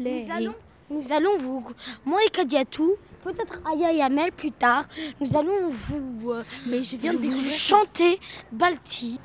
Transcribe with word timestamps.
Nous 0.00 0.30
allons, 0.30 0.54
nous 0.90 1.12
allons 1.12 1.38
vous, 1.38 1.64
moi 2.04 2.20
et 2.24 2.30
Kadiatou, 2.30 2.94
peut-être 3.22 3.60
Aya 3.70 3.92
Yamel 3.92 4.32
plus 4.32 4.52
tard, 4.52 4.84
nous 5.20 5.36
allons 5.36 5.70
vous, 5.70 6.32
euh, 6.32 6.42
Mais 6.66 6.82
je 6.82 6.96
viens 6.96 7.12
de 7.12 7.18
vous 7.18 7.22
découvrir 7.28 7.50
chanter 7.50 8.20
Balti. 8.52 9.18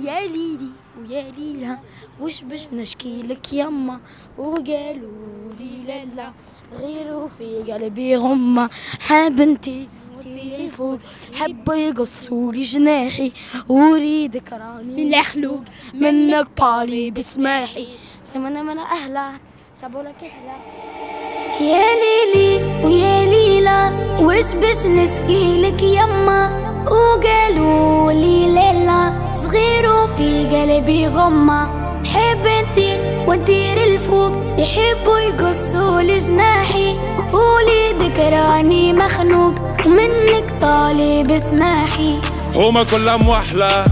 يا 0.00 0.20
ليلي 0.26 0.70
ويا 0.98 1.30
ليلى 1.38 1.78
وش 2.20 2.40
باش 2.40 2.68
نشكي 2.72 3.22
لك 3.22 3.52
يما 3.52 4.00
وقالوا 4.38 5.52
لي 5.60 5.82
لالا 5.86 6.32
صغير 6.70 7.12
وفي 7.14 7.72
قلبي 7.72 8.16
غمة 8.16 8.70
حاب 9.00 9.40
انتي 9.40 9.88
تليفون 10.22 10.98
حبوا 11.34 11.74
يقصوا 11.74 12.52
لي 12.52 12.62
جناحي 12.62 13.32
وريدك 13.68 14.52
راني 14.52 15.10
محلوق 15.10 15.62
منك 15.94 16.46
بالي 16.60 17.10
بسماحي 17.10 17.88
سمنا 18.32 18.62
من 18.62 18.78
أهلا 18.78 19.32
سابوا 19.80 20.02
لك 20.02 20.22
يا 21.60 21.86
ليلي 22.02 22.84
ويا 22.84 23.24
ليلى 23.24 23.90
وش 24.20 24.52
باش 24.52 24.86
نشكي 24.86 25.62
لك 25.62 25.82
يما؟ 25.82 26.42
وقالوا 26.86 28.12
لي 28.12 28.46
ليلى 28.46 29.12
صغير 29.34 29.92
وفي 29.92 30.46
قلبي 30.46 31.06
غمة. 31.06 31.88
حب 32.04 32.46
انتي 32.46 33.24
وندير 33.26 33.84
الفوق 33.84 34.32
يحبوا 34.58 35.18
يقصوا 35.18 36.00
لي 36.00 36.16
جناحي 36.16 36.96
قولي 37.32 37.92
ذكراني 38.00 38.92
مخنوق 38.92 39.54
منك 39.86 40.44
طالب 40.60 41.30
اسماحي 41.30 42.20
هما 42.54 42.84
كلها 42.84 43.16
موحلة 43.16 43.86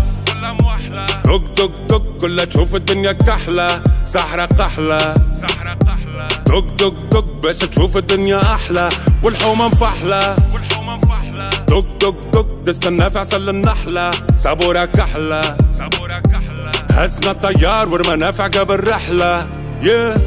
دق 1.24 1.44
دق 1.56 1.70
دق 1.88 2.02
كلها 2.20 2.44
تشوف 2.44 2.74
الدنيا 2.74 3.12
كحلة. 3.12 3.82
سحرة 4.04 4.44
قحلة. 4.44 5.14
سحرة 5.32 5.76
قحلة. 5.86 6.28
دق 6.46 6.66
دق 6.78 6.94
دق 7.12 7.24
باش 7.42 7.58
تشوف 7.58 7.96
الدنيا 7.96 8.42
أحلى. 8.42 8.88
والحومة 9.22 9.68
مفحلة. 9.68 10.36
والحومة 10.52 10.96
مفحلة. 10.96 11.50
دق 11.50 11.86
دق 12.00 12.16
دق 12.32 12.46
تستنى 12.66 13.10
في 13.10 13.18
عسل 13.18 13.48
النحلة. 13.48 14.10
صبورة 14.36 14.84
كحلة. 14.84 15.56
صبورة 15.72 16.18
كحلة. 16.18 16.72
هزنا 16.90 17.30
الطيار 17.30 17.88
والمنافع 17.88 18.46
قبل 18.46 18.88
رحلة. 18.88 19.46
Yeah. 19.82 20.18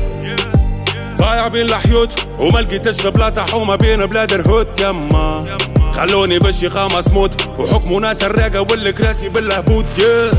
ضايع 1.17 1.47
بين 1.47 1.65
الحيوت 1.65 2.25
وما 2.39 2.59
لقيتش 2.59 3.07
بلاصة 3.07 3.45
حومة 3.45 3.75
بين 3.75 4.05
بلاد 4.05 4.33
الهوت. 4.33 4.81
يما. 4.81 5.78
خلوني 5.99 6.39
بشي 6.39 6.69
خامس 6.69 7.07
موت. 7.07 7.47
وحكموا 7.59 7.99
ناس 7.99 8.23
الراقة 8.23 8.61
والكراسي 8.61 9.29
بالهبوط 9.29 9.85
yeah. 9.97 10.35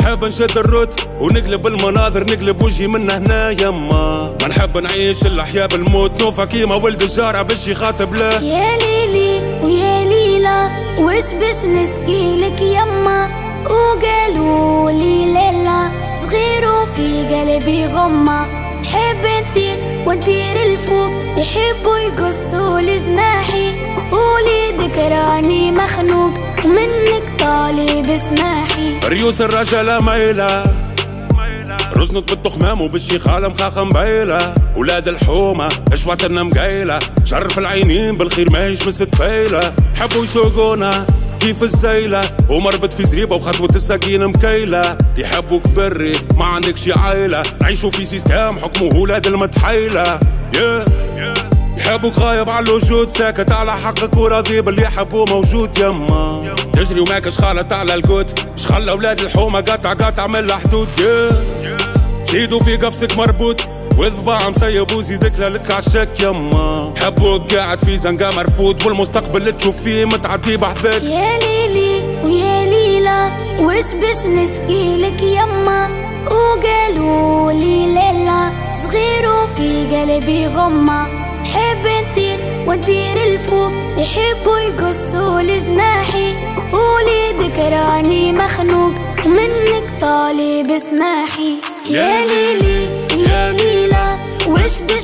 نحب 0.00 0.24
نشد 0.24 0.58
الروت 0.58 1.00
ونقلب 1.20 1.66
المناظر 1.66 2.24
نقلب 2.24 2.62
وجهي 2.62 2.86
من 2.86 3.10
هنا 3.10 3.50
يما. 3.50 4.36
ما 4.42 4.48
نحب 4.48 4.78
نعيش 4.78 5.26
الأحياء 5.26 5.66
بالموت. 5.66 6.22
نوفا 6.22 6.44
كيما 6.44 6.74
ولد 6.74 7.02
الجارة 7.02 7.42
باش 7.42 7.68
يخاطب 7.68 8.14
له. 8.14 8.42
يا 8.42 8.78
ليلي 8.78 9.60
ويا 9.62 10.04
ليلى 10.04 10.70
وش 10.98 11.24
باش 11.40 11.64
نشكي 11.64 12.36
لك 12.40 12.60
يما؟ 12.60 13.28
وقالوا 13.64 14.90
لي 14.90 15.24
ليلى 15.24 15.90
صغير 16.14 16.72
وفي 16.72 17.26
قلبي 17.26 17.86
غمة. 17.86 18.66
حب 18.84 19.24
انتي 19.24 19.75
وندير 20.06 20.62
الفوق 20.72 21.10
يحبوا 21.38 21.98
يقصوا 21.98 22.80
لي 22.80 22.96
جناحي 22.96 23.70
قولي 24.10 24.76
ذكراني 24.78 25.72
مخنوق 25.72 26.32
منك 26.64 27.40
طالب 27.40 28.10
اسماحي 28.10 29.00
ريوس 29.08 29.40
الرجالة 29.40 30.00
مايلة 30.00 30.64
رزنت 31.96 32.30
بالتخمام 32.32 32.80
وبالشيخالة 32.80 33.48
مخاخة 33.48 33.84
مبيلة 33.84 34.54
ولاد 34.76 35.08
الحومة 35.08 35.68
اشواتنا 35.92 36.42
مقايلة 36.42 36.98
شرف 37.24 37.58
العينين 37.58 38.16
بالخير 38.16 38.50
ما 38.50 38.64
هيش 38.64 38.86
مس 38.86 38.98
تفايلة 38.98 39.72
حبوا 40.00 40.24
يسوقونا 40.24 41.06
كيف 41.40 41.62
الزيلة 41.62 42.20
ومربط 42.50 42.92
في 42.92 43.06
زريبة 43.06 43.36
وخطوة 43.36 43.68
السكينة 43.74 44.26
مكيلة. 44.26 44.98
يحبوك 45.16 45.68
بري 45.68 46.16
ما 46.34 46.44
عندكش 46.44 46.90
عيلة 46.96 47.42
نعيشوا 47.60 47.90
في 47.90 48.06
سيستم 48.06 48.58
حكمه 48.58 49.00
ولاد 49.00 49.26
المتحيلة 49.26 50.20
yeah. 50.54 50.88
يحبوك 51.78 52.18
غايب 52.18 52.50
على 52.50 52.66
الوجود 52.66 53.10
ساكت 53.10 53.52
على 53.52 53.72
حقك 53.72 54.16
وراضي 54.16 54.60
باللي 54.60 54.82
يحبوه 54.82 55.24
موجود. 55.24 55.78
يما. 55.78 56.54
تجري 56.74 57.00
وماكش 57.00 57.38
خالط 57.38 57.72
على 57.72 57.94
القوت 57.94 58.40
شخلى 58.56 58.90
أولاد 58.90 59.20
الحومة؟ 59.20 59.60
قطع 59.60 59.92
قطع 59.92 60.26
من 60.26 60.36
الحدود. 60.36 60.88
Yeah. 60.96 62.32
زيدوا 62.32 62.60
في 62.60 62.76
قفصك 62.76 63.16
مربوط. 63.16 63.68
وذباع 63.98 64.48
مسيب 64.50 64.92
وزيدك 64.92 65.40
لك 65.40 65.70
عالشك 65.70 66.08
يما 66.20 66.94
حبوك 67.02 67.54
قاعد 67.54 67.78
في 67.78 67.98
زنقة 67.98 68.36
مرفوض 68.36 68.86
والمستقبل 68.86 69.40
اللي 69.40 69.52
تشوف 69.52 69.82
فيه 69.82 70.04
متعدي 70.04 70.56
بحذاك. 70.56 71.02
يا 71.02 71.38
ليلي 71.38 72.02
ويا 72.24 72.64
ليلى 72.64 73.30
وش 73.60 73.84
باش 74.00 74.26
نشكي 74.26 74.96
لك 74.96 75.22
يما 75.22 75.88
وقالوا 76.26 77.52
لي 77.52 77.86
ليلى 77.86 78.52
صغير 78.74 79.32
وفي 79.32 79.86
قلبي 79.86 80.46
غمة. 80.46 81.06
حب 81.54 81.86
انتي 81.86 82.38
وندير 82.66 83.22
الفوق 83.22 83.72
يحبوا 83.98 84.58
يقصوا 84.58 85.40
لي 85.40 85.56
جناحي 85.56 86.34
قولي 86.72 87.32
ذكراني 87.40 88.32
مخنوق 88.32 88.92
منك 89.26 90.00
طالب 90.00 90.70
اسماحي 90.70 91.54
يا 91.90 92.26
ليلي. 92.26 92.45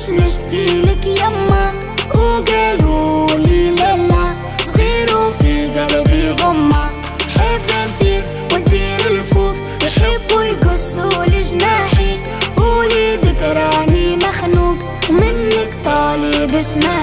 وش 0.03 0.09
باش 0.09 0.43
نشكي 0.43 0.81
لك 0.81 1.05
يما 1.05 1.73
وقالوا 2.15 3.27
لي 3.27 3.71
ليلى 3.71 4.35
صغير 4.63 5.17
وفي 5.17 5.67
قلبي 5.67 6.31
غمة. 6.31 6.89
حب 7.35 7.61
انتي 7.83 8.23
وندير 8.53 9.07
الفوق. 9.11 9.55
يحبوا 9.83 10.43
يقصوا 10.43 11.25
لي 11.25 11.39
جناحي 11.39 12.19
قولي 12.57 13.15
ذكراني 13.15 14.15
مخنوق. 14.15 14.77
منك 15.09 15.69
طالب 15.85 16.55
اسماحي 16.55 17.02